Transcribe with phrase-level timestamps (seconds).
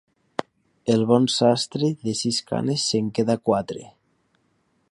[0.93, 3.85] El bon sastre de sis canes se'n queda quatre.